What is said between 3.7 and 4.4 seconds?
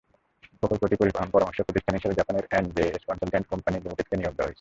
লিমিটেডকে নিয়োগ